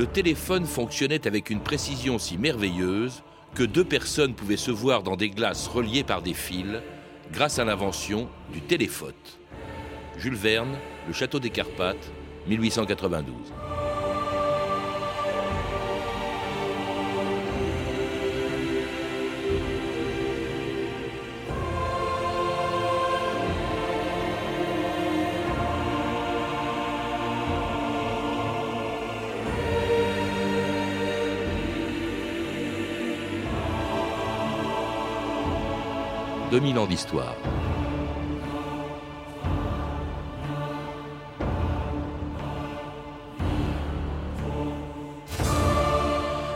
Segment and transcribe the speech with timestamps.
[0.00, 3.22] le téléphone fonctionnait avec une précision si merveilleuse
[3.54, 6.80] que deux personnes pouvaient se voir dans des glaces reliées par des fils
[7.30, 9.12] grâce à l'invention du téléphone.
[10.16, 10.74] Jules Verne,
[11.06, 12.10] Le Château des Carpates,
[12.46, 13.34] 1892.
[36.50, 37.36] 2000 ans d'histoire.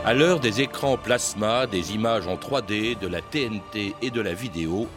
[0.03, 4.33] À l'heure des écrans plasma, des images en 3D, de la TNT et de la
[4.33, 4.87] vidéo,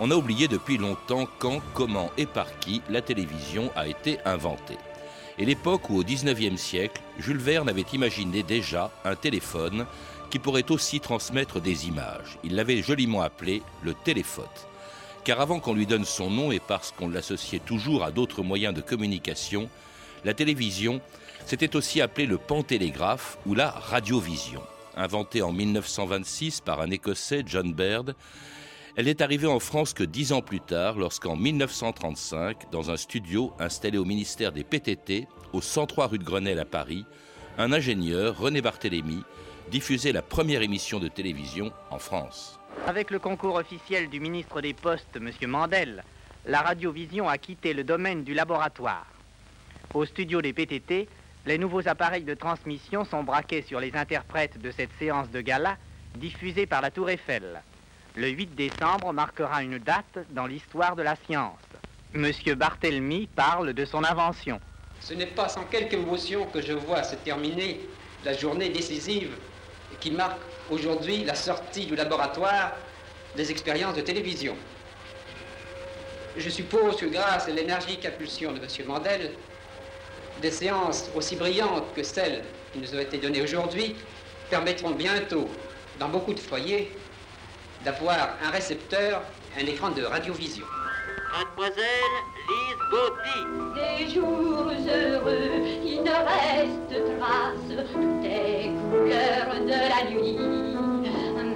[0.00, 4.76] on a oublié depuis longtemps quand, comment et par qui la télévision a été inventée.
[5.38, 9.86] Et l'époque où, au 19e siècle, Jules Verne avait imaginé déjà un téléphone
[10.30, 12.38] qui pourrait aussi transmettre des images.
[12.44, 14.44] Il l'avait joliment appelé le téléphone.
[15.24, 18.74] Car avant qu'on lui donne son nom et parce qu'on l'associait toujours à d'autres moyens
[18.74, 19.68] de communication,
[20.24, 21.00] la télévision,
[21.46, 24.62] s'était aussi appelé le pantélégraphe ou la radiovision.
[24.96, 28.14] Inventée en 1926 par un Écossais, John Baird,
[28.96, 33.52] elle n'est arrivée en France que dix ans plus tard, lorsqu'en 1935, dans un studio
[33.60, 37.04] installé au ministère des PTT, au 103 rue de Grenelle à Paris,
[37.58, 39.22] un ingénieur, René Barthélémy,
[39.68, 42.58] diffusait la première émission de télévision en France.
[42.86, 45.30] Avec le concours officiel du ministre des Postes, M.
[45.46, 46.02] Mandel,
[46.46, 49.06] la radiovision a quitté le domaine du laboratoire.
[49.94, 51.08] Au studio des PTT,
[51.46, 55.76] les nouveaux appareils de transmission sont braqués sur les interprètes de cette séance de gala
[56.16, 57.62] diffusée par la Tour Eiffel.
[58.16, 61.58] Le 8 décembre marquera une date dans l'histoire de la science.
[62.14, 64.60] Monsieur Barthélemy parle de son invention.
[65.00, 67.80] Ce n'est pas sans quelque émotion que je vois se terminer
[68.24, 69.36] la journée décisive
[70.00, 70.40] qui marque
[70.70, 72.76] aujourd'hui la sortie du laboratoire
[73.34, 74.56] des expériences de télévision.
[76.36, 78.66] Je suppose que grâce à l'énergique impulsion de M.
[78.86, 79.32] Mandel,
[80.40, 83.96] des séances aussi brillantes que celles qui nous ont été données aujourd'hui
[84.50, 85.48] permettront bientôt,
[85.98, 86.96] dans beaucoup de foyers,
[87.84, 89.22] d'avoir un récepteur,
[89.56, 90.66] un écran de radiovision.
[91.32, 93.44] Mademoiselle Lise Gauthier.
[93.74, 95.50] Des jours heureux,
[95.84, 100.38] il ne reste trace, tout est couleur de la nuit.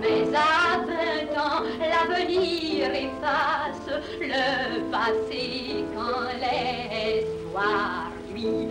[0.00, 3.88] Mais à vingt ans, l'avenir efface
[4.20, 8.68] le passé quand l'espoir, lui,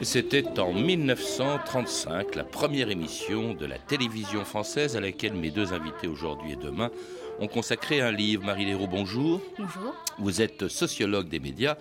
[0.00, 5.72] et c'était en 1935, la première émission de la télévision française à laquelle mes deux
[5.72, 6.90] invités aujourd'hui et demain
[7.38, 8.44] ont consacré un livre.
[8.44, 9.40] Marie Léraud, bonjour.
[9.58, 9.94] Bonjour.
[10.18, 11.76] Vous êtes sociologue des médias.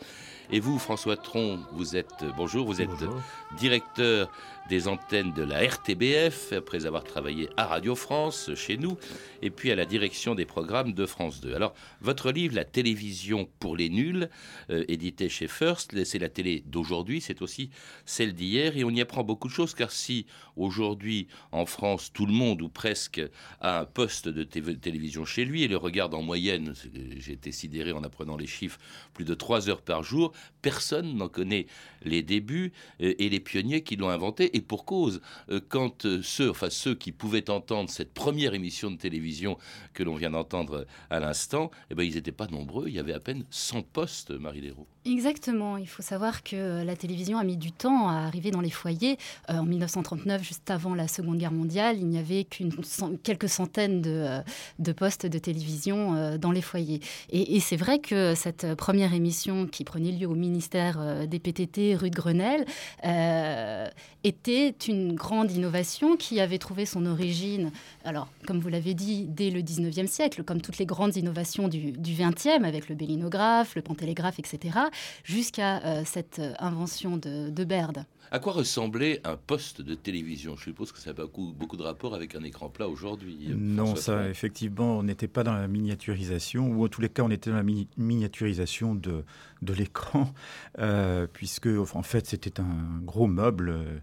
[0.51, 2.89] Et vous, François Tron, vous êtes, bonjour, vous êtes
[3.57, 4.29] directeur
[4.69, 8.97] des antennes de la RTBF, après avoir travaillé à Radio France, chez nous,
[9.41, 11.53] et puis à la direction des programmes de France 2.
[11.53, 14.29] Alors, votre livre, La télévision pour les nuls,
[14.69, 17.69] euh, édité chez First, c'est la télé d'aujourd'hui, c'est aussi
[18.05, 22.25] celle d'hier, et on y apprend beaucoup de choses, car si aujourd'hui, en France, tout
[22.25, 23.21] le monde, ou presque,
[23.61, 26.73] a un poste de télévision chez lui, et le regarde en moyenne,
[27.19, 28.79] j'ai été sidéré en apprenant les chiffres,
[29.13, 31.67] plus de 3 heures par jour, personne n'en connaît
[32.03, 35.21] les débuts euh, et les pionniers qui l'ont inventé et pour cause.
[35.49, 39.57] Euh, quand euh, ceux, enfin ceux qui pouvaient entendre cette première émission de télévision
[39.93, 42.87] que l'on vient d'entendre à l'instant, eh ben, ils n'étaient pas nombreux.
[42.87, 44.87] Il y avait à peine 100 postes, Marie Léraud.
[45.05, 45.77] Exactement.
[45.77, 49.17] Il faut savoir que la télévision a mis du temps à arriver dans les foyers.
[49.47, 52.73] en 1939, juste avant la Seconde Guerre mondiale, il n'y avait qu'une
[53.23, 54.39] quelques centaines de,
[54.79, 56.99] de, postes de télévision dans les foyers.
[57.29, 61.95] Et, et c'est vrai que cette première émission qui prenait lieu au ministère des PTT
[61.95, 62.65] rue de Grenelle
[64.27, 67.71] était une grande innovation qui avait trouvé son origine,
[68.05, 71.91] alors comme vous l'avez dit, dès le 19e siècle, comme toutes les grandes innovations du,
[71.91, 74.79] du 20e, avec le bélinographe, le pantélégraphe, etc.,
[75.23, 78.05] jusqu'à euh, cette invention de, de Baird.
[78.29, 80.57] À quoi ressemblait un poste de télévision?
[80.57, 83.53] Je suppose que ça a beaucoup, beaucoup de rapport avec un écran plat aujourd'hui.
[83.55, 87.31] Non, ça, effectivement, on n'était pas dans la miniaturisation, ou en tous les cas, on
[87.31, 89.23] était dans la miniaturisation de,
[89.61, 90.33] de l'écran,
[90.79, 93.69] euh, puisque, en fait, c'était un gros meuble.
[93.69, 93.99] Euh,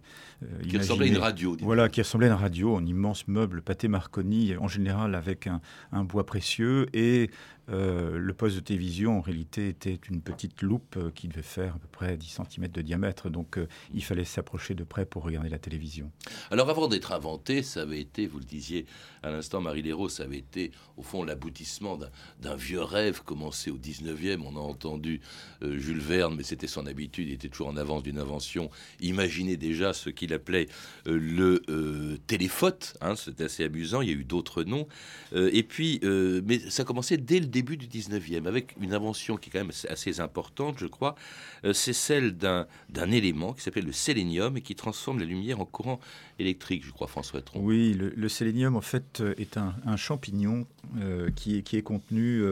[0.68, 1.56] qui ressemblait à une radio.
[1.60, 5.60] Voilà, qui ressemblait à une radio, un immense meuble pâté Marconi, en général avec un,
[5.92, 7.30] un bois précieux, et
[7.70, 11.74] euh, le poste de télévision, en réalité, était une petite loupe euh, qui devait faire
[11.76, 13.30] à peu près 10 cm de diamètre.
[13.30, 16.10] Donc, euh, il fallait s'approcher de près pour regarder la télévision.
[16.50, 18.86] Alors, avant d'être inventé, ça avait été, vous le disiez
[19.22, 21.98] à l'instant, Marie Léraud, ça avait été, au fond, l'aboutissement
[22.40, 24.42] d'un vieux rêve commencé au 19e.
[24.44, 25.20] On a entendu
[25.62, 28.70] Jules Verne, mais c'était son habitude, il était toujours en avance d'une invention.
[29.00, 30.68] Imaginez déjà ce qu'il appelait
[31.06, 31.62] le
[32.26, 32.96] téléphote.
[33.00, 34.86] Hein, C'était assez amusant, il y a eu d'autres noms.
[35.34, 39.52] et puis, mais ça commençait dès le début du 19e, avec une invention qui est
[39.52, 41.14] quand même assez importante, je crois,
[41.64, 42.66] euh, c'est celle d'un
[43.10, 46.00] élément qui s'appelle le sélénium et qui transforme la lumière en courant
[46.38, 47.60] électrique, je crois, François Tron.
[47.60, 50.66] Oui, le, sélénium, en fait, euh, est un, champignon
[50.98, 52.42] euh, qui, est, qui est contenu,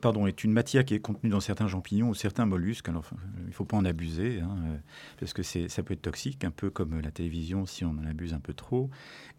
[0.00, 2.88] pardon, est une matière qui est contenue dans certains champignons ou certains mollusques.
[2.88, 3.04] Alors,
[3.42, 4.56] il ne faut pas en abuser, hein,
[5.18, 8.34] parce que ça peut être toxique, un peu comme la télévision si on en abuse
[8.34, 8.90] un peu trop.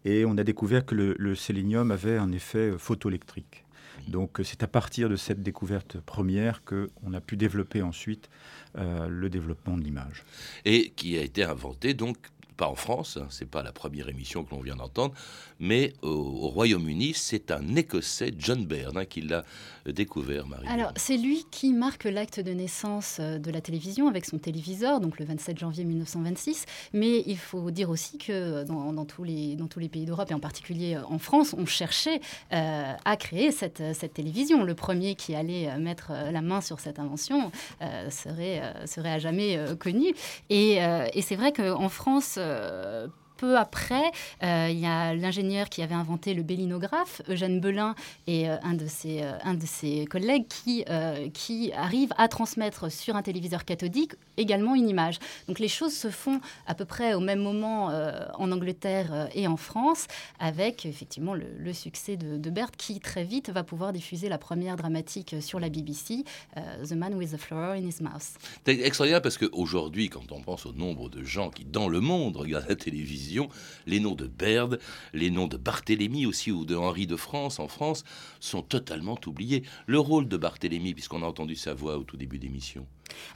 [0.04, 3.66] Et on a découvert que le, le sélénium avait un effet photoélectrique.
[4.08, 8.28] Donc c'est à partir de cette découverte première qu'on a pu développer ensuite
[8.76, 10.24] euh, le développement de l'image.
[10.64, 12.16] Et qui a été inventé donc
[12.56, 15.14] pas en France, hein, c'est pas la première émission que l'on vient d'entendre,
[15.58, 19.44] mais au, Royaume-Uni, c'est un Écossais, John Baird, hein, qui l'a
[19.86, 20.66] découvert, Marie.
[20.68, 25.00] Alors, c'est lui qui marque l'acte de naissance euh, de la télévision avec son téléviseur,
[25.00, 26.66] donc le 27 janvier 1926.
[26.92, 30.34] Mais il faut dire aussi que dans, tous, les, dans tous les pays d'Europe, et
[30.34, 32.20] en particulier euh, en France, on cherchait
[32.52, 33.82] euh, à créer cette,
[34.14, 34.64] télévision.
[34.64, 37.50] Le premier qui allait mettre la main sur cette invention
[38.08, 40.14] serait, à jamais connu.
[40.48, 40.78] Et
[41.20, 44.10] c'est vrai qu'en France, 呃，peu après,
[44.42, 47.94] euh, il y a l'ingénieur qui avait inventé le bélinographe, Eugène Belin,
[48.26, 50.84] et euh, un, de ses, euh, un de ses collègues qui,
[51.32, 55.18] qui arrive à transmettre sur un téléviseur cathodique également une image.
[55.48, 57.86] Donc les choses se font à peu près au même moment
[58.38, 60.06] en Angleterre et en France,
[60.38, 64.76] avec effectivement le, succès de, de Bert qui très vite va pouvoir diffuser la première
[64.76, 66.24] dramatique sur la BBC,
[66.54, 68.34] The Man with the Flower in His Mouth.
[68.64, 72.36] C'est extraordinaire parce qu'aujourd'hui, quand on pense au nombre de gens qui, dans le monde,
[72.36, 73.25] regardent la télévision,
[73.86, 74.78] les noms de Baird,
[75.12, 78.04] les noms de Barthélemy aussi ou de Henri de France en France
[78.40, 79.62] sont totalement oubliés.
[79.86, 82.86] Le rôle de Barthélemy, puisqu'on a entendu sa voix au tout début d'émission.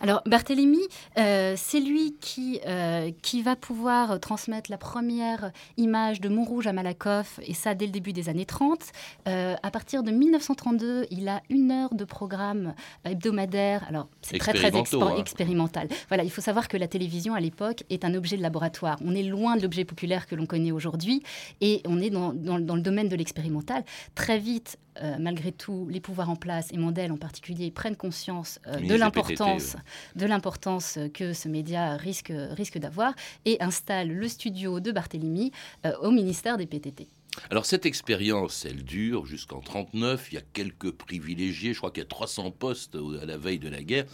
[0.00, 0.80] Alors Barthélemy,
[1.18, 6.72] euh, c'est lui qui, euh, qui va pouvoir transmettre la première image de Montrouge à
[6.72, 8.80] Malakoff, et ça dès le début des années 30.
[9.28, 12.74] Euh, à partir de 1932, il a une heure de programme
[13.04, 13.84] hebdomadaire.
[13.88, 15.16] Alors c'est très très hein.
[15.18, 15.88] expérimental.
[16.08, 18.96] Voilà, il faut savoir que la télévision à l'époque est un objet de laboratoire.
[19.04, 21.22] On est loin de l'objet populaire que l'on connaît aujourd'hui,
[21.60, 23.84] et on est dans, dans, dans le domaine de l'expérimental.
[24.14, 24.78] Très vite,
[25.18, 29.76] malgré tout, les pouvoirs en place, et Mandel en particulier, prennent conscience de l'importance
[30.16, 33.14] de l'importance que ce média risque, risque d'avoir
[33.44, 35.52] et installe le studio de Barthélemy
[35.86, 37.08] euh, au ministère des PTT.
[37.50, 40.28] Alors cette expérience, elle dure jusqu'en 39.
[40.32, 41.72] Il y a quelques privilégiés.
[41.72, 44.06] Je crois qu'il y a 300 postes à la veille de la guerre.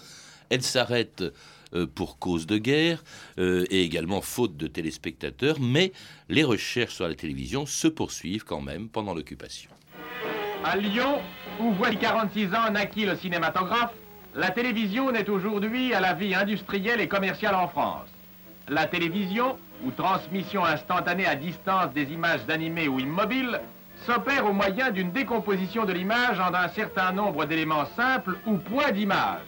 [0.49, 1.25] Elle s'arrête
[1.75, 3.03] euh, pour cause de guerre
[3.39, 5.59] euh, et également faute de téléspectateurs.
[5.61, 5.93] Mais
[6.29, 9.71] les recherches sur la télévision se poursuivent quand même pendant l'occupation.
[10.65, 11.21] À Lyon,
[11.61, 13.93] où voilà 46 ans naquit le cinématographe,
[14.35, 18.09] la télévision n'est aujourd'hui à la vie industrielle et commerciale en France.
[18.69, 23.61] La télévision, ou transmission instantanée à distance des images d'animés ou immobiles,
[24.07, 28.93] s'opère au moyen d'une décomposition de l'image en un certain nombre d'éléments simples ou points
[28.93, 29.47] d'image.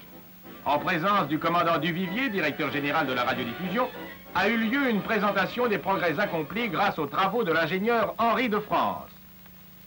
[0.64, 3.88] En présence du commandant Duvivier, directeur général de la radiodiffusion,
[4.34, 8.58] a eu lieu une présentation des progrès accomplis grâce aux travaux de l'ingénieur Henri de
[8.58, 9.08] France.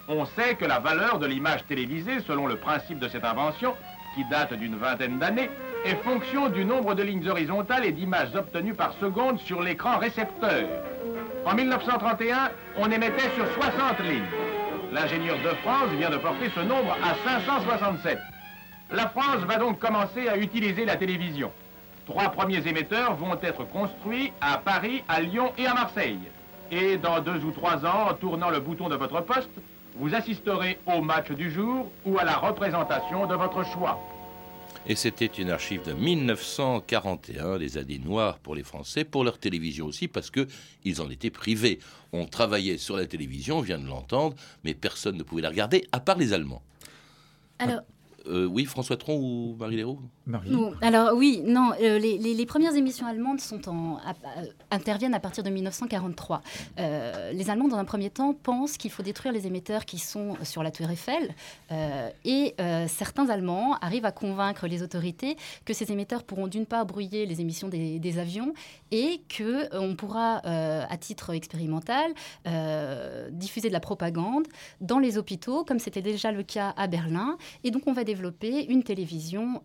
[0.07, 3.75] On sait que la valeur de l'image télévisée, selon le principe de cette invention,
[4.15, 5.49] qui date d'une vingtaine d'années,
[5.85, 10.67] est fonction du nombre de lignes horizontales et d'images obtenues par seconde sur l'écran récepteur.
[11.45, 14.25] En 1931, on émettait sur 60 lignes.
[14.91, 18.19] L'ingénieur de France vient de porter ce nombre à 567.
[18.91, 21.51] La France va donc commencer à utiliser la télévision.
[22.05, 26.19] Trois premiers émetteurs vont être construits à Paris, à Lyon et à Marseille.
[26.71, 29.51] Et dans deux ou trois ans, en tournant le bouton de votre poste,
[29.95, 33.99] vous assisterez au match du jour ou à la représentation de votre choix.
[34.87, 39.85] Et c'était une archive de 1941, des années noires pour les Français, pour leur télévision
[39.85, 41.77] aussi, parce qu'ils en étaient privés.
[42.13, 45.85] On travaillait sur la télévision, on vient de l'entendre, mais personne ne pouvait la regarder,
[45.91, 46.63] à part les Allemands.
[47.59, 47.81] Alors,
[48.27, 49.99] Euh, oui, François Tron ou Marie Léraud
[50.81, 53.39] Alors oui, non, euh, les, premières émissions allemandes
[54.69, 56.41] interviennent à partir de 1943.
[56.79, 60.35] Euh, les Allemands, dans un premier temps, pensent qu'il faut détruire les émetteurs qui sont
[60.43, 61.33] sur la Tour Eiffel.
[61.71, 62.55] Euh, et
[62.87, 67.41] certains Allemands arrivent à convaincre les autorités que ces émetteurs pourront d'une part brouiller les
[67.41, 68.53] émissions des, des avions
[68.91, 72.11] et qu'on pourra, euh, à titre expérimental,
[73.31, 74.47] diffuser de la propagande
[74.81, 77.37] dans les hôpitaux, comme c'était déjà le cas à Berlin.
[77.63, 79.61] Et donc, on va développer une télévision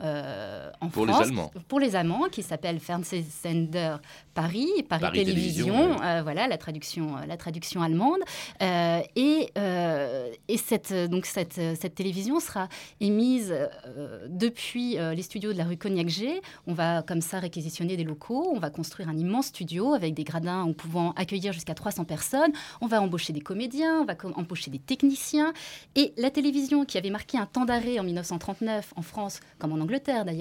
[0.46, 1.50] euh, en Pour les Allemands.
[1.68, 3.96] pour les Allemands, qui s'appelle Fernsehsender
[4.34, 8.20] Paris, Paris, Paris Télévision, Télévision, euh, voilà la traduction, la traduction allemande.
[8.62, 12.68] Euh, et euh, et cette, donc cette, cette télévision sera
[13.00, 16.40] émise euh, depuis euh, les studios de la rue Cognac-G.
[16.66, 20.24] On va comme ça réquisitionner des locaux, on va construire un immense studio avec des
[20.24, 22.52] gradins en pouvant accueillir jusqu'à 300 personnes.
[22.80, 25.52] On va embaucher des comédiens, on va embaucher des techniciens.
[25.94, 29.80] Et la télévision, qui avait marqué un temps d'arrêt en 1939 en France, comme en
[29.80, 30.35] Angleterre d'ailleurs,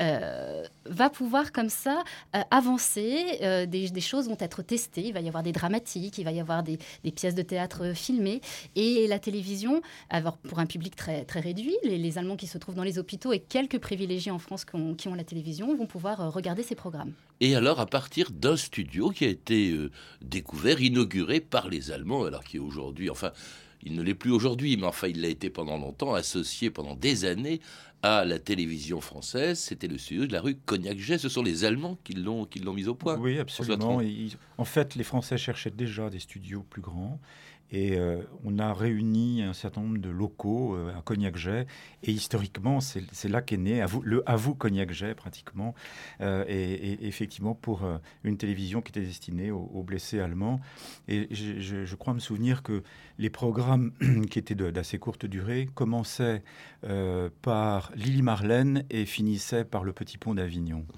[0.00, 2.02] euh, va pouvoir comme ça
[2.34, 3.38] euh, avancer.
[3.42, 5.06] euh, des, choses vont être testées.
[5.06, 6.78] Il va y avoir des dramatiques, il va y avoir des,
[7.14, 8.40] pièces de théâtre filmées.
[8.76, 12.74] Et la télévision, alors pour un public très, très réduit, les, Allemands qui se trouvent
[12.74, 15.86] dans les hôpitaux et quelques privilégiés en France qui ont, qui ont la télévision vont
[15.86, 17.12] pouvoir regarder ces programmes.
[17.40, 19.76] Et alors, à partir d'un studio qui a été
[20.22, 23.32] découvert, inauguré par les Allemands, alors qui est aujourd'hui, enfin,
[23.82, 27.24] il ne l'est plus aujourd'hui, mais enfin, il l'a été pendant longtemps, associé pendant des
[27.24, 27.60] années
[28.02, 29.58] à la télévision française.
[29.58, 31.18] C'était le studio de la rue Cognac-Jet.
[31.18, 33.16] Ce sont les Allemands qui l'ont, qui l'ont mis au point.
[33.18, 34.00] Oui, absolument.
[34.00, 37.20] Et en fait, les Français cherchaient déjà des studios plus grands.
[37.70, 41.66] Et euh, on a réuni un certain nombre de locaux euh, à Cognac-Jet.
[42.02, 45.74] Et historiquement, c'est là qu'est né vous, le à vous Cognac-Jet, pratiquement.
[46.22, 47.82] Euh, et, et effectivement, pour
[48.24, 50.60] une télévision qui était destinée aux, aux blessés allemands.
[51.08, 52.82] Et je, je- je crois me souvenir que
[53.18, 53.92] les programmes
[54.30, 56.42] qui étaient d'assez courte durée commençaient
[56.84, 60.84] euh, par Lily Marlène et finissaient par le Petit Pont d'Avignon.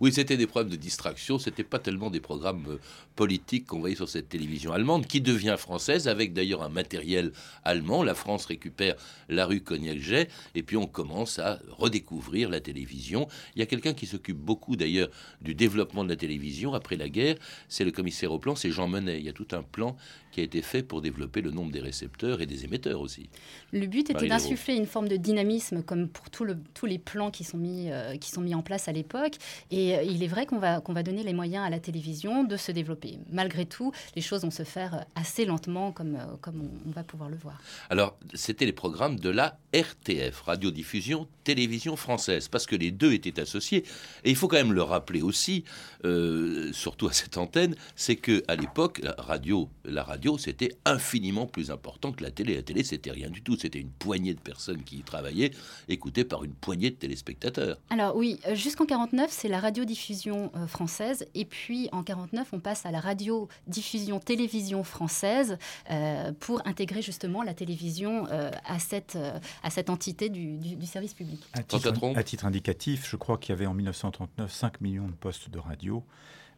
[0.00, 1.38] Oui, c'était des problèmes de distraction.
[1.38, 2.78] C'était pas tellement des programmes euh,
[3.16, 7.32] politiques qu'on voyait sur cette télévision allemande, qui devient française, avec d'ailleurs un matériel
[7.64, 8.02] allemand.
[8.02, 8.94] La France récupère
[9.28, 13.26] la rue Cognac-Jet, et puis on commence à redécouvrir la télévision.
[13.56, 15.08] Il y a quelqu'un qui s'occupe beaucoup d'ailleurs
[15.40, 17.36] du développement de la télévision après la guerre.
[17.68, 19.18] C'est le commissaire au plan, c'est Jean Monnet.
[19.18, 19.96] Il y a tout un plan
[20.30, 23.28] qui a été fait pour développer le nombre des récepteurs et des émetteurs aussi.
[23.72, 27.30] Le but était d'insuffler une forme de dynamisme, comme pour tout le- tous les plans
[27.30, 29.34] qui sont mis, euh, qui sont mis en place à l'époque.
[29.70, 32.44] Et euh, il est vrai qu'on va, qu'on va donner les moyens à la télévision
[32.44, 33.18] de se développer.
[33.30, 36.92] Malgré tout, les choses vont se faire euh, assez lentement, comme, euh, comme on, on
[36.92, 37.60] va pouvoir le voir.
[37.90, 43.38] Alors, c'était les programmes de la RTF, Radiodiffusion Télévision Française, parce que les deux étaient
[43.40, 43.84] associés.
[44.24, 45.64] Et il faut quand même le rappeler aussi,
[46.04, 50.74] euh, surtout à cette antenne, c'est que à l'époque, la radio, la radio, c'était
[51.14, 52.56] infiniment plus important que la télé.
[52.56, 53.56] La télé, c'était rien du tout.
[53.56, 55.52] C'était une poignée de personnes qui y travaillaient,
[55.88, 57.76] écoutées par une poignée de téléspectateurs.
[57.90, 61.24] Alors oui, euh, jusqu'en 49, c'est la radiodiffusion euh, française.
[61.34, 65.56] Et puis en 49, on passe à la radiodiffusion télévision française
[65.90, 70.74] euh, pour intégrer justement la télévision euh, à, cette, euh, à cette entité du, du-
[70.76, 71.40] du service public.
[71.52, 75.12] À titre, à titre indicatif, je crois qu'il y avait en 1939 5 millions de
[75.12, 76.02] postes de radio.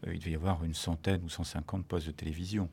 [0.06, 2.68] Euh, il devait y avoir une centaine ou 150 postes de télévision.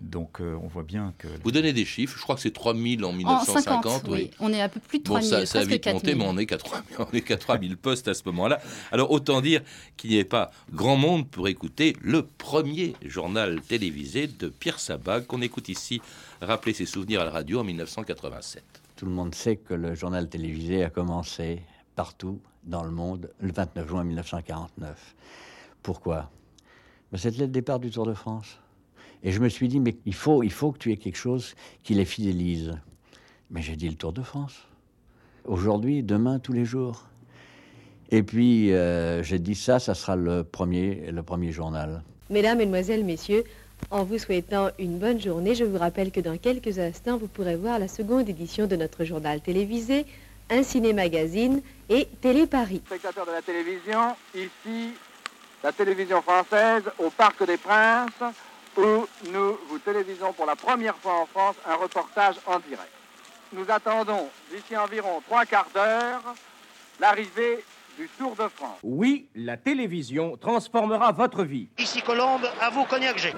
[0.00, 1.28] Donc euh, on voit bien que...
[1.44, 3.84] Vous donnez des chiffres, je crois que c'est 3000 en En 1950.
[3.84, 4.30] 50, oui.
[4.40, 6.16] On est à peu plus de Bon, 3000, ça, ça a vite monté, 4000.
[6.16, 8.60] mais on est qu'à 3000 on est qu'à 3000 postes à ce moment-là.
[8.90, 9.62] Alors, autant dire
[9.96, 15.22] qu'il n'y avait pas grand monde pour écouter le premier journal télévisé de Pierre Sabat,
[15.22, 16.00] qu'on écoute ici,
[16.40, 18.62] rappeler ses souvenirs à la radio en 1987.
[18.96, 21.62] Tout le monde sait que le journal télévisé a commencé
[21.96, 25.14] partout dans le monde le 29 juin 1949.
[25.82, 26.30] Pourquoi?
[27.16, 28.58] C'était le départ du Tour de France.
[29.22, 31.54] Et je me suis dit, mais il faut, il faut que tu aies quelque chose
[31.82, 32.72] qui les fidélise.
[33.50, 34.66] Mais j'ai dit le Tour de France.
[35.44, 37.04] Aujourd'hui, demain, tous les jours.
[38.10, 42.02] Et puis, euh, j'ai dit ça, ça sera le premier, le premier journal.
[42.30, 43.44] Mesdames, Mesdemoiselles, Messieurs,
[43.90, 47.56] en vous souhaitant une bonne journée, je vous rappelle que dans quelques instants, vous pourrez
[47.56, 50.06] voir la seconde édition de notre journal télévisé,
[50.50, 52.80] Un Ciné Magazine et Télé Paris.
[52.86, 54.94] Spectateurs de la télévision, ici
[55.62, 58.10] la télévision française au Parc des Princes,
[58.76, 62.90] où nous vous télévisons pour la première fois en France un reportage en direct.
[63.52, 66.22] Nous attendons d'ici environ trois quarts d'heure
[66.98, 67.64] l'arrivée
[67.98, 68.78] du Tour de France.
[68.82, 71.68] Oui, la télévision transformera votre vie.
[71.78, 73.34] Ici Colombe, à vous Cognac-G.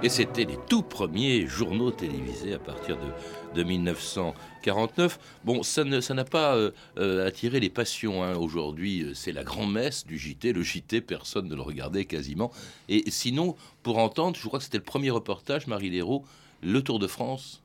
[0.00, 5.18] Et c'était les tout premiers journaux télévisés à partir de, de 1949.
[5.44, 8.22] Bon, ça n'a pas euh, euh, attiré les passions.
[8.22, 8.36] hein.
[8.36, 10.52] Aujourd'hui, euh, c'est la grand-messe du JT.
[10.52, 12.52] Le JT, personne ne le regardait quasiment.
[12.88, 16.24] Et sinon, pour entendre, je crois que c'était le premier reportage, Marie Léraud,
[16.62, 17.60] le Tour de France.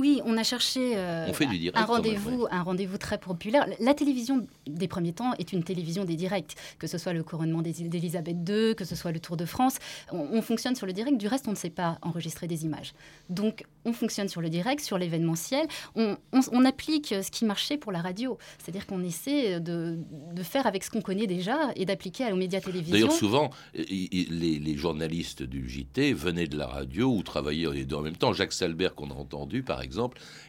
[0.00, 3.66] Oui, on a cherché euh, On fait du direct, un rendez-vous, un rendez-vous très populaire.
[3.80, 7.60] La télévision des premiers temps est une télévision des directs, que ce soit le couronnement
[7.62, 9.76] d'Élisabeth II, que ce soit le Tour de France.
[10.10, 11.18] On, on fonctionne sur le direct.
[11.18, 12.94] Du reste, on ne sait pas enregistrer des images.
[13.28, 15.66] Donc, on fonctionne sur le direct, sur l'événementiel.
[15.94, 19.98] On, on- on applique ce qui marchait pour la radio, c'est-à-dire qu'on essaie de,
[20.34, 22.92] de faire avec ce qu'on connaît déjà et d'appliquer aux médias télévision.
[22.94, 27.96] D'ailleurs, souvent, les, les journalistes du JT venaient de la radio ou travaillaient les deux
[27.96, 28.32] en même temps.
[28.32, 29.89] Jacques Salbert, qu'on a entendu, par exemple,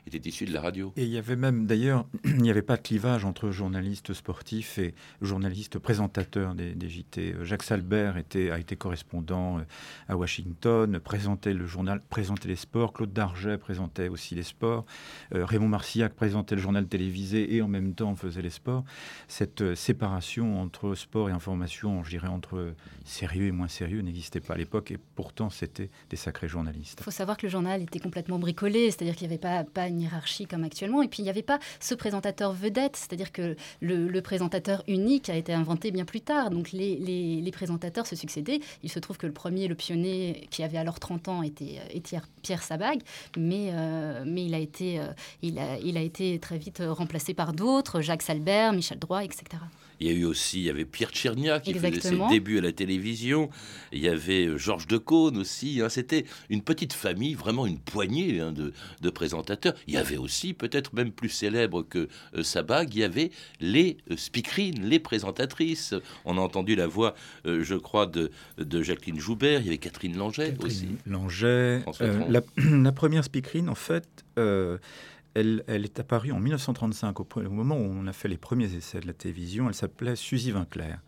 [0.08, 0.94] était issu de la radio.
[0.98, 4.78] Et il y avait même, d'ailleurs, il n'y avait pas de clivage entre journalistes sportifs
[4.78, 7.36] et journalistes présentateurs des, des JT.
[7.44, 9.62] Jacques Salbert était, a été correspondant euh,
[10.08, 12.94] à Washington, présentait le journal, présentait les sports.
[12.94, 14.86] Claude Darget présentait aussi les sports.
[15.34, 18.84] Euh, Raymond Marcillac présentait le journal télévisé et en même temps faisait les sports.
[19.28, 22.74] Cette euh, séparation entre sport et information, je dirais entre
[23.06, 27.00] sérieux et moins sérieux, n'existait pas à l'époque et pourtant c'était des sacrés journalistes.
[27.00, 29.88] Il faut savoir que le journal était complètement bricolé, c'est-à-dire qu'il n'y avait pas, pas
[29.88, 33.56] une hiérarchie comme actuellement, et puis il n'y avait pas ce présentateur vedette, c'est-à-dire que
[33.82, 38.62] le, présentateur unique a été inventé bien plus tard, donc les, les- présentateurs se succédaient.
[38.82, 42.18] Il se trouve que le premier, le pionnier, qui avait alors 30 ans, était, était
[42.42, 43.02] Pierre Sabag,
[43.38, 45.08] mais, euh, mais il, a été, euh,
[45.42, 49.24] il, a, il a été très vite euh, remplacé par d'autres, Jacques Salbert, Michel Droit,
[49.24, 49.44] etc.
[50.02, 52.62] Il y a eu aussi, il y avait Pierre Tchernia qui faisait ses débuts à
[52.62, 53.50] la télévision.
[53.92, 55.80] Il y avait euh, Georges Decaune aussi.
[55.80, 55.90] hein.
[55.90, 59.76] C'était une petite famille, vraiment une poignée hein, de, de présentateurs.
[59.88, 63.30] Il y avait aussi, peut-être même plus célèbre que euh, Sabag, il y avait
[63.60, 65.94] les euh, speakerines, les présentatrices.
[66.26, 67.14] On a entendu la voix,
[67.46, 69.60] euh, je crois, de, de Jacqueline Joubert.
[69.62, 70.88] Il y avait Catherine Langet aussi.
[71.06, 71.84] Langeais.
[72.02, 74.08] Euh, la, la première speakerine, en fait,
[74.40, 74.80] euh,
[75.34, 79.08] elle, est apparue en 1935, au, moment où on a fait les premiers essais de
[79.08, 79.68] la télévision.
[79.68, 81.00] Elle s'appelait Suzy Vinclair.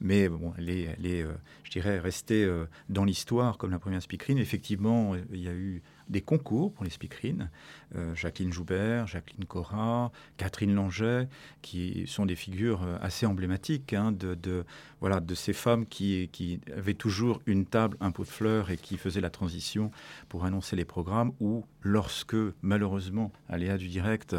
[0.00, 1.32] Mais bon, elle est, euh,
[1.64, 4.38] je dirais, restée euh, dans l'histoire comme la première speakerine.
[4.38, 7.50] Effectivement, il y a eu des concours pour les speakerines.
[7.96, 11.28] Euh, Jacqueline Joubert, Jacqueline Cora, Catherine Langeais,
[11.62, 14.64] qui sont des figures euh, assez emblématiques hein, de,
[15.00, 18.96] voilà, de ces femmes qui, avaient toujours une table, un pot de fleurs et qui
[18.96, 19.92] faisaient la transition
[20.28, 24.34] pour annoncer les programmes ou lorsque, malheureusement, aléa du direct,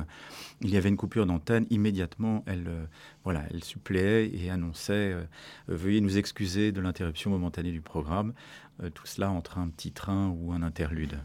[0.62, 2.86] il y avait une coupure d'antenne, immédiatement, elle, euh,
[3.24, 5.16] voilà, elle suppléait et annonçait
[5.68, 8.34] Veuillez nous excuser de l'interruption momentanée du programme.
[8.94, 11.18] Tout cela entre un petit train ou un interlude.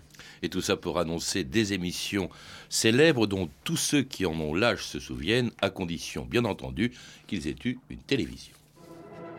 [0.42, 2.19] Et tout ça pour annoncer des émissions
[2.68, 6.92] célèbres dont tous ceux qui en ont l'âge se souviennent, à condition, bien entendu,
[7.26, 8.59] qu'ils aient eu une télévision.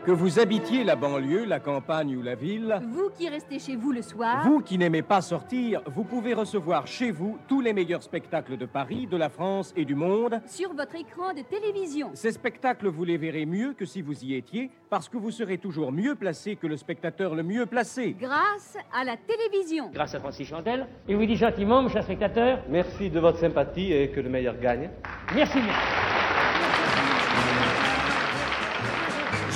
[0.04, 3.92] Que vous habitiez la banlieue, la campagne ou la ville, Vous qui restez chez vous
[3.92, 8.02] le soir, vous qui n'aimez pas sortir, vous pouvez recevoir chez vous tous les meilleurs
[8.02, 10.40] spectacles de Paris, de la France et du monde.
[10.48, 12.10] sur votre écran de télévision.
[12.14, 15.58] Ces spectacles, vous les verrez mieux que si vous y étiez, parce que vous serez
[15.58, 18.16] toujours mieux placé que le spectateur le mieux placé.
[18.18, 19.88] Grâce à la télévision.
[19.94, 20.88] grâce à Francis Chandel.
[21.06, 24.58] Et vous dit gentiment, mon cher spectateur, Merci de votre sympathie et que le meilleur
[24.58, 24.90] gagne.
[25.32, 25.58] merci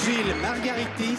[0.07, 1.19] Gilles Margaritis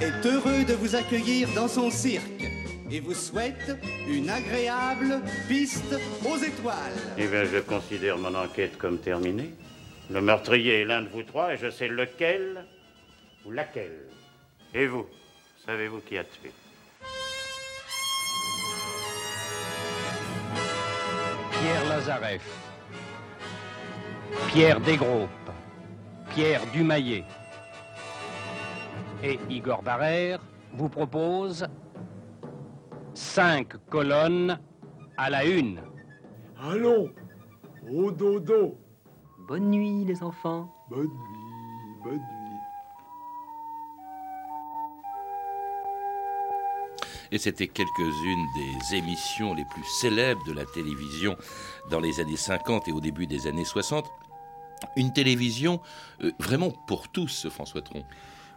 [0.00, 2.44] est heureux de vous accueillir dans son cirque
[2.88, 6.76] et vous souhaite une agréable piste aux étoiles.
[7.18, 9.52] Eh bien, je considère mon enquête comme terminée.
[10.10, 12.64] Le meurtrier est l'un de vous trois et je sais lequel
[13.44, 13.98] ou laquelle.
[14.74, 15.06] Et vous,
[15.66, 16.52] savez-vous qui a tué?
[21.50, 22.42] Pierre Lazareff,
[24.52, 25.50] Pierre Desgroupes,
[26.32, 27.24] Pierre Dumaillet
[29.22, 30.40] et Igor Barrère
[30.74, 31.66] vous proposent
[33.14, 34.58] cinq colonnes
[35.16, 35.80] à la une.
[36.62, 37.10] Allons,
[37.90, 38.78] au dodo.
[39.48, 40.72] Bonne nuit, les enfants.
[40.88, 42.26] Bonne nuit, bonne nuit.
[47.32, 51.36] Et c'était quelques-unes des émissions les plus célèbres de la télévision
[51.90, 54.10] dans les années 50 et au début des années 60.
[54.96, 55.80] Une télévision
[56.22, 58.04] euh, vraiment pour tous, François Tron.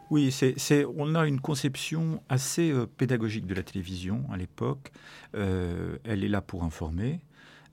[0.10, 4.92] Oui, c'est, on a une conception assez euh, pédagogique de la télévision à l'époque.
[5.36, 7.22] Euh, elle est là pour informer,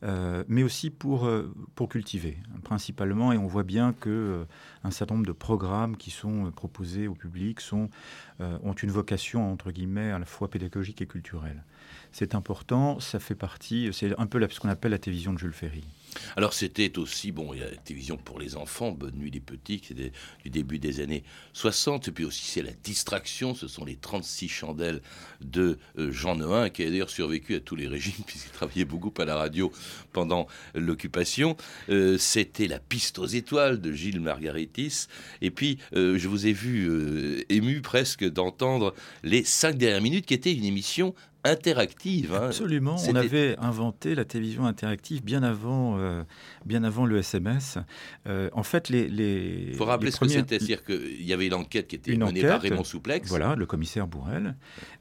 [0.05, 1.29] euh, mais aussi pour,
[1.75, 3.33] pour cultiver, principalement.
[3.33, 4.47] Et on voit bien que
[4.85, 10.13] un certain nombre de programmes qui sont proposés au public ont une vocation, entre guillemets,
[10.13, 11.65] à la fois pédagogique et culturelle.
[12.13, 15.53] C'est important, ça fait partie, c'est un peu ce qu'on appelle la télévision de Jules
[15.53, 15.85] Ferry.
[16.37, 19.41] Alors c'était aussi, bon, il y a la télévision pour les enfants, Bonne nuit les
[19.41, 20.13] petits, qui est
[20.45, 24.49] du début des années 60, et puis aussi c'est la distraction, ce sont les 36
[24.49, 25.01] chandelles
[25.41, 29.13] de euh, Jean Nohain, qui a d'ailleurs survécu à tous les régimes, puisqu'il travaillait beaucoup
[29.21, 29.73] à la radio
[30.13, 31.57] pendant l'occupation.
[31.89, 35.07] Euh, c'était la piste aux étoiles de Gilles Margaritis,
[35.41, 40.35] et puis euh, je vous ai vu ému presque d'entendre les cinq dernières minutes, qui
[40.35, 42.35] était une émission interactive.
[42.35, 42.47] hein.
[42.47, 42.97] Absolument.
[43.09, 46.23] On avait inventé la télévision interactive bien avant, euh,
[46.67, 47.79] bien avant le SMS.
[48.27, 49.09] Euh, en fait, les.
[49.09, 51.89] les Il faut rappeler les ce premières- que c'était, c'est-à-dire qu'il y avait une enquête
[51.89, 53.29] qui était une menée par enquête, Raymond Souplex.
[53.29, 54.57] Voilà, le commissaire Bourrel.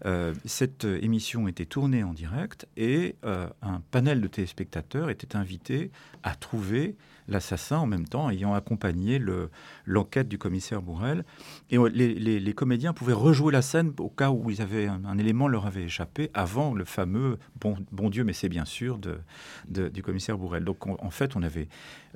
[0.06, 5.91] Euh, cette émission était tournée en direct et un panel de téléspectateurs était invité
[6.23, 6.95] à trouver
[7.30, 9.50] l'assassin en même temps, ayant accompagné le-
[9.86, 11.24] l'enquête du commissaire Bourrel.
[11.70, 15.65] Et les, comédiens pouvaient rejouer la scène au cas où ils avaient un, élément leur
[15.65, 19.00] avait échappé avant le fameux bon, Dieu, mais c'est bien sûr
[19.68, 20.63] du commissaire Bourrel.
[20.63, 21.68] Donc on- en fait, on avait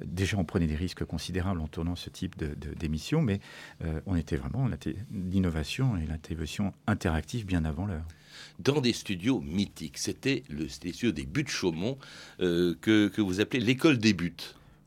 [0.04, 2.36] déjà on prenait des risques considérables en tournant ce type
[2.80, 3.40] d'émission, mais
[3.84, 4.68] euh, on était vraiment
[5.12, 8.06] l'innovation et télévision interactive bien avant l'heure.
[8.60, 9.98] dans des studios mythiques.
[10.00, 11.98] C'était le les studios des buts de Chaumont
[12.40, 14.34] euh, que, que vous appelez l'école des buts.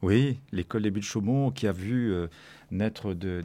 [0.07, 2.29] Oui, l'école des buts de Chaumont qui a vu euh,
[2.71, 3.43] naître de-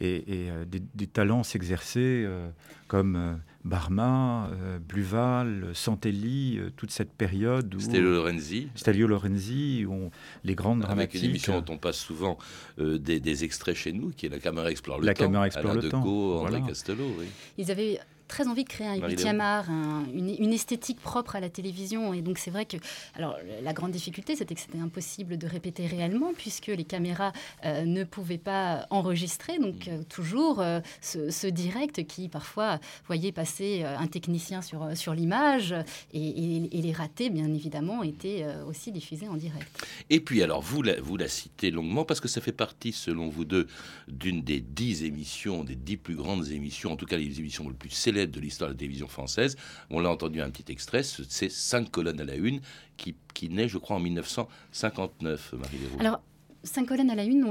[0.00, 2.48] et, et, euh, des, des talents s'exercer euh,
[2.88, 8.68] comme euh, Barma, euh, Bluval, Santelli, euh, toute cette période où Stelio Lorenzi.
[8.74, 10.10] Stelio Lorenzi, où on-
[10.42, 11.22] les grandes Avec dramatiques.
[11.22, 12.36] une émission dont on passe souvent
[12.78, 15.24] euh, des, des extraits chez nous, qui est La Caméra explore le La temps.
[15.24, 16.66] Caméra explore Alain le temps, André voilà.
[16.66, 17.26] Castelot, oui.
[17.56, 19.44] Ils avaient très envie de créer un Marie huitième Léon.
[19.44, 22.14] art, un- une, une esthétique propre à la télévision.
[22.14, 22.76] Et donc c'est vrai que,
[23.14, 27.32] alors la grande difficulté, c'était que c'était impossible de répéter réellement puisque les caméras
[27.64, 29.58] euh, ne pouvaient pas enregistrer.
[29.58, 35.14] Donc euh, toujours euh, ce, ce direct qui parfois voyait passer un technicien sur, sur
[35.14, 35.74] l'image
[36.12, 39.68] et, et- et les ratés, bien évidemment, étaient aussi diffusés en direct.
[40.10, 43.28] Et puis, alors, vous la, vous la citez longuement parce que ça fait partie, selon
[43.28, 43.66] vous deux,
[44.08, 47.74] d'une des dix émissions, des dix plus grandes émissions, en tout cas les émissions les
[47.74, 49.56] plus célèbres de l'histoire de la télévision française.
[49.90, 52.60] On l'a entendu un petit extrait, ce- c'est cinq colonnes à la une
[52.96, 55.78] qui, qui naît, je crois, en 1959, Marie.
[56.00, 56.20] Alors,
[56.64, 57.44] Cinq colonnes à la une,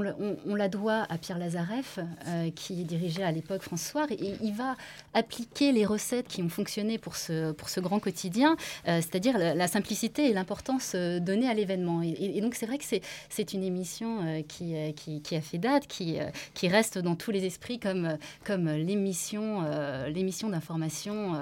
[0.44, 4.52] on, la doit à Pierre Lazareff, euh, qui dirigeait à l'époque France Soir, et il
[4.54, 4.76] va
[5.14, 8.56] appliquer les recettes qui ont fonctionné pour ce, pour ce grand quotidien,
[8.88, 12.02] euh, c'est-à-dire la, simplicité et l'importance euh, donnée à l'événement.
[12.02, 16.18] Et, donc c'est vrai que c'est, une émission qui, qui, qui a fait date, qui,
[16.54, 19.62] qui reste dans tous les esprits comme, comme l'émission,
[20.08, 21.38] l'émission d'information.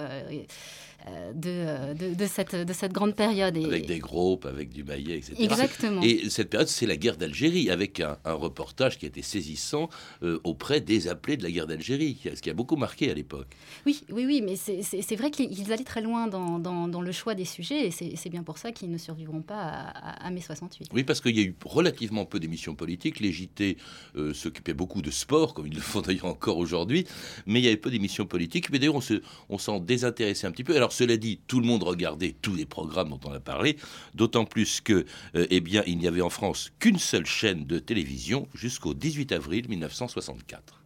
[1.09, 3.57] Euh, euh, de, de, de cette, de cette grande période.
[3.57, 5.35] Et, Avec des groupes, avec du maillet, etc.
[5.39, 6.03] Exactement.
[6.03, 9.89] Et cette période, c'est la guerre d'Algérie, avec un, un reportage qui a été saisissant
[10.23, 13.49] euh, auprès des appelés de la guerre d'Algérie, ce qui a beaucoup marqué à l'époque.
[13.87, 17.35] Oui, oui, oui, mais c'est- vrai qu'ils allaient très loin dans, dans- dans le choix
[17.35, 19.89] des sujets, et c'est bien pour ça qu'ils ne survivront pas à,
[20.25, 20.89] à- à mai 68.
[20.93, 23.21] Oui, parce qu'il y a eu relativement peu d'émissions politiques.
[23.21, 23.77] Les JT
[24.17, 27.07] euh, s'occupaient beaucoup de sport, comme ils le font d'ailleurs encore aujourd'hui,
[27.47, 28.71] mais il y avait peu d'émissions politiques.
[28.71, 30.75] Mais d'ailleurs, on se- on s'en désintéressait un petit peu.
[30.77, 33.77] Alors, cela dit, tout le monde regardait tous les programmes dont on a parlé,
[34.15, 38.49] d'autant plus que, euh, eh il n'y avait en France qu'une seule chaîne de télévision
[38.55, 40.83] jusqu'au 18 avril 1964.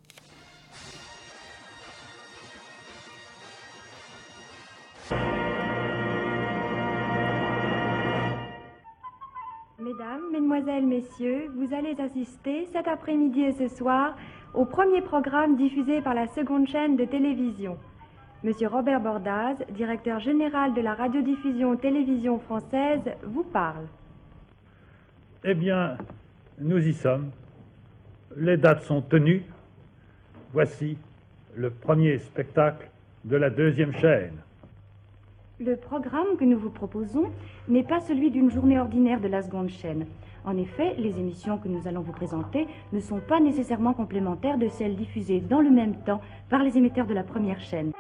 [9.79, 14.17] Mesdames, Mesdemoiselles, Messieurs, vous allez assister cet après-midi et ce soir
[14.55, 17.77] au premier programme diffusé par la seconde chaîne de télévision.
[18.45, 23.87] Monsieur Robert Bordaz, directeur général de la radiodiffusion télévision française, vous parle.
[25.43, 25.97] Eh bien,
[26.59, 27.31] nous y sommes.
[28.37, 29.43] Les dates sont tenues.
[30.53, 30.99] Voici
[31.55, 32.91] le premier spectacle
[33.25, 34.35] de la deuxième chaîne.
[35.59, 37.31] Le programme que nous vous proposons
[37.69, 40.05] n'est pas celui d'une journée ordinaire de la seconde chaîne.
[40.45, 44.69] En effet, les émissions que nous allons vous présenter ne sont pas nécessairement complémentaires de
[44.69, 46.21] celles diffusées dans le même temps
[46.51, 47.93] par les émetteurs de la première chaîne.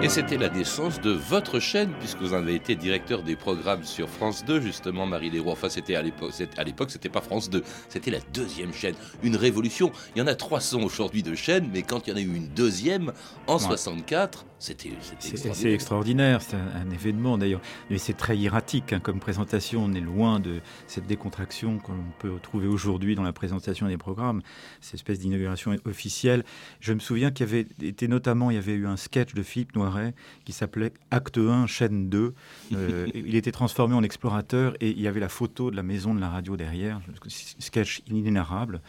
[0.00, 3.82] Et c'était la naissance de votre chaîne, puisque vous en avez été directeur des programmes
[3.82, 5.50] sur France 2, justement, Marie Leroux.
[5.50, 8.94] Enfin, c'était à l'époque, c'est- à l'époque, c'était pas France 2, c'était la deuxième chaîne.
[9.24, 9.90] Une révolution.
[10.14, 12.32] Il y en a 300 aujourd'hui de chaînes, mais quand il y en a eu
[12.36, 13.12] une deuxième,
[13.48, 13.60] en Ouais.
[13.60, 15.74] 64, c'était, extraordinaire.
[15.74, 17.60] extraordinaire, c'est un, un événement d'ailleurs.
[17.90, 19.84] Mais c'est très hiératique hein, comme présentation.
[19.84, 24.42] On est loin de cette décontraction qu'on peut trouver aujourd'hui dans la présentation des programmes,
[24.80, 26.44] cette espèce d'inauguration officielle.
[26.80, 29.42] Je me souviens qu'il y avait été notamment, il y avait eu un sketch de
[29.42, 32.34] Philippe Noiret qui s'appelait Acte 1, chaîne 2.
[32.74, 36.14] Euh, il était transformé en explorateur et il y avait la photo de la maison
[36.14, 37.00] de la radio derrière.
[37.26, 38.82] Sketch inénarrable.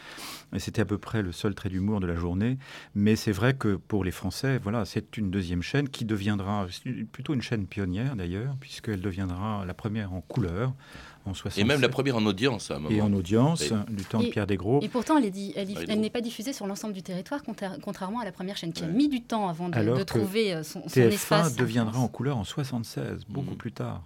[0.58, 2.58] C'était à peu près le seul trait d'humour de la journée.
[2.94, 6.66] Mais c'est vrai que pour les Français, voilà, c'est une deuxième chaîne qui deviendra
[7.12, 10.72] plutôt une chaîne pionnière d'ailleurs, puisqu'elle deviendra la première en couleur
[11.26, 11.62] en 67.
[11.62, 12.96] Et même la première en audience, à un moment.
[12.96, 13.94] Et en audience, Oui.
[13.94, 14.80] du temps de Pierre Desgros.
[14.82, 16.00] Et pourtant, elle est dit- elle, Leroux.
[16.00, 18.86] n'est pas diffusée sur l'ensemble du territoire, contra- contrairement à la première chaîne qui a
[18.86, 21.52] mis du temps avant de, Alors de que trouver euh, son, son TF1 espace.
[21.52, 23.34] en deviendra en couleur en 76, Mhm.
[23.34, 24.02] beaucoup plus tard.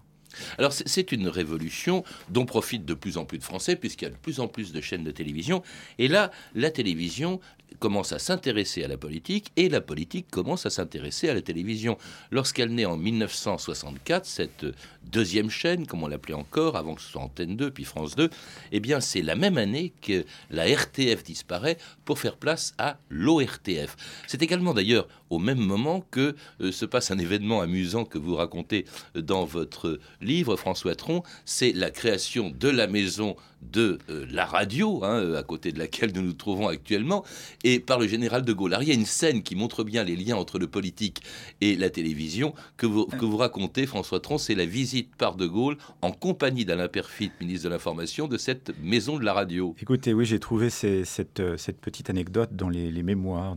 [0.59, 4.11] Alors c'est une révolution dont profitent de plus en plus de Français puisqu'il y a
[4.11, 5.63] de plus en plus de chaînes de télévision.
[5.99, 7.39] Et là, la télévision
[7.85, 11.99] commence à s'intéresser à la politique et la politique commence à s'intéresser à la télévision.
[12.31, 14.65] Lorsqu'elle naît en 1964, cette
[15.03, 18.31] deuxième chaîne, comme on l'appelait encore, avant que ce soit Antenne 2 puis France 2,
[18.73, 23.97] eh bien c'est la même année que la RTF disparaît pour faire place à l'ORTF.
[24.29, 28.37] C'est également d'ailleurs au même moment que euh, se passe un événement amusant que vous
[28.37, 33.37] racontez dans votre livre, François Tron, c'est la création de la maison
[33.73, 37.25] de euh, la radio, hein, euh, à côté de laquelle nous nous trouvons actuellement,
[37.63, 38.75] et par le général de Gaulle.
[38.75, 41.23] Alors, il y a une scène qui montre bien les liens entre le politique
[41.61, 46.13] et la télévision que vous, racontez, François Tron, c'est la visite par de Gaulle en
[46.13, 49.75] compagnie d'Alain Perfit, ministre de l'Information, de cette maison de la radio.
[49.81, 53.57] Écoutez, oui, j'ai trouvé cette, euh, cette, petite anecdote dans les, mémoires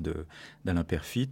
[0.65, 1.29] d'Alain Perfit.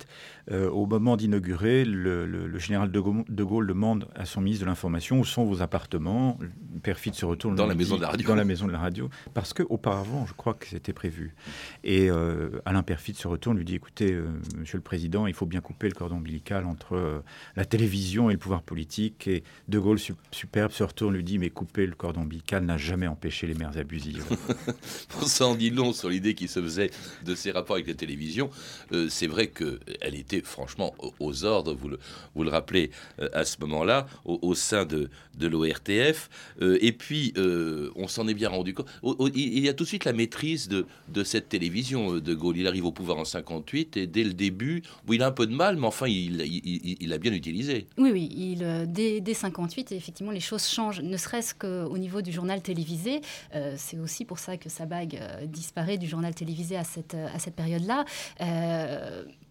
[0.52, 5.20] Au moment d'inaugurer, le, général de Gaulle, de Gaulle, demande à son ministre de l'Information
[5.20, 6.38] où sont vos appartements?
[6.82, 8.28] Perfit se retourne dans la maison de la radio.
[8.28, 11.36] Dans la maison de la radio, parce qu'auparavant, je crois que c'était prévu.
[11.84, 15.46] Et euh, Alain Perfit se retourne, lui dit, écoutez, euh, Monsieur le Président, il faut
[15.46, 17.20] bien couper le cordon ombilical entre euh,
[17.56, 19.28] la télévision et le pouvoir politique.
[19.28, 20.00] Et De Gaulle,
[20.32, 23.78] superbe, se retourne, lui dit, mais couper le cordon ombilical n'a jamais empêché les mères
[23.78, 24.26] abusives.
[25.26, 26.92] Ça en dit long sur l'idée qui se faisait
[27.24, 28.50] de ces rapports avec la télévision.
[29.10, 32.00] C'est vrai qu'elle était franchement aux ordres, vous le,
[32.36, 32.92] vous le rappelez
[33.34, 36.30] à ce moment-là, au, sein de, de l'ORTF.
[36.82, 37.34] Et puis,
[37.96, 38.50] on s'en est bien
[39.36, 42.16] il y a tout de suite la maîtrise de, de, cette télévision.
[42.16, 45.28] Euh, de Gaulle, il arrive au pouvoir en 58 et dès le début, il a
[45.28, 46.42] un peu de mal, mais enfin, il,
[47.02, 47.88] il, a bien utilisé.
[47.98, 52.22] Oui, oui, il, euh, dès, dès 58, effectivement, les choses changent, ne serait-ce qu'au niveau
[52.22, 53.22] du journal télévisé.
[53.54, 57.56] Euh, c'est aussi pour ça que Sabag disparaît du journal télévisé à cette, à cette
[57.56, 58.06] période-là.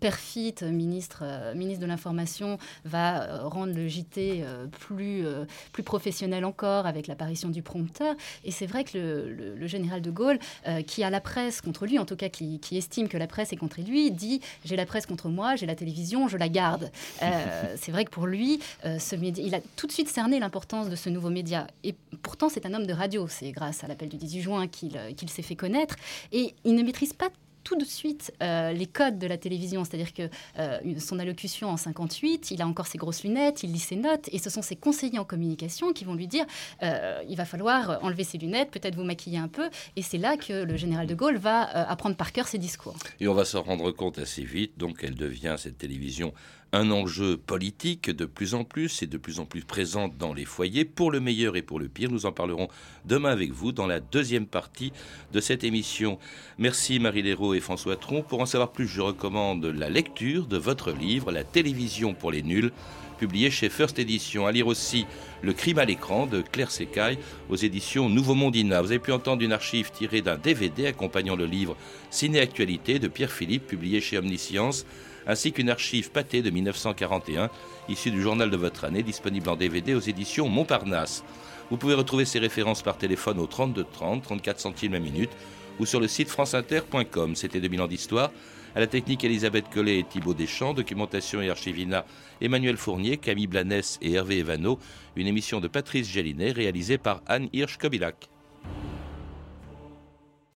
[0.00, 5.24] Perfit, ministre, ministre de l'Information, va rendre le JT plus,
[5.72, 8.14] plus professionnel encore avec l'apparition du prompteur.
[8.44, 11.98] Et c'est vrai que le, général de Gaulle, euh, qui a la presse contre lui,
[11.98, 15.07] en tout cas qui, estime que la presse est contre lui, dit j'ai la presse
[15.07, 16.90] contre moi, j'ai la télévision, je la garde.
[17.22, 20.90] Euh, c'est vrai que pour lui, euh, ce il a tout de suite cerné l'importance
[20.90, 21.66] de ce nouveau média.
[21.83, 23.26] Et pourtant, c'est un homme de radio.
[23.28, 25.96] C'est grâce à l'appel du 18 juin qu'il s'est fait connaître.
[26.33, 27.30] Et il ne maîtrise pas
[27.64, 31.77] tout de suite euh, les codes de la télévision, c'est-à-dire que euh, son allocution en
[31.77, 34.77] 58, il a encore ses grosses lunettes, il lit ses notes, et ce sont ses
[34.77, 36.44] conseillers en communication qui vont lui dire
[36.83, 40.37] euh, il va falloir enlever ses lunettes, peut-être vous maquiller un peu, et c'est là
[40.37, 42.94] que le général de Gaulle va apprendre par cœur ses discours.
[43.20, 46.33] Et on va s'en rendre compte assez vite, donc elle devient cette télévision
[46.75, 50.45] un enjeu politique de plus en plus et de plus en plus présent dans les
[50.45, 52.11] foyers, pour le meilleur et pour le pire.
[52.11, 52.69] Nous en parlerons
[53.05, 54.93] demain avec vous dans la deuxième partie
[55.33, 56.19] de cette émission.
[56.59, 58.23] Merci Marie Léraud et François Tron.
[58.23, 62.43] Pour en savoir plus, je recommande la lecture de votre livre La télévision pour les
[62.43, 62.73] nuls
[63.15, 64.45] publié chez First Edition.
[64.45, 65.07] À lire aussi
[65.43, 68.83] Le crime à l'écran de Claire Secaille aux éditions Nouveau Mondina.
[68.83, 71.77] Vous avez pu entendre une archive tirée d'un DVD accompagnant le livre
[72.11, 74.85] Ciné Actualité de Pierre Philippe, publié chez Omniscience
[75.27, 77.51] ainsi qu'une archive pâtée de 1941,
[77.89, 81.25] issue du journal de votre année, disponible en DVD aux éditions Montparnasse.
[81.71, 85.31] Vous pouvez retrouver ces références par téléphone au 32 30, 34 centimes la minute,
[85.79, 87.35] ou sur le site franceinter.com.
[87.35, 88.31] C'était 2000 ans d'histoire.
[88.75, 90.75] À la technique, Elisabeth Collet et Thibaut Deschamps.
[90.75, 92.05] Documentation et archivina,
[92.41, 94.79] Emmanuel Fournier, Camille Blanès et Hervé Evano.
[95.17, 98.29] Une émission de Patrice Gélinet réalisée par Anne Hirsch-Kobilac.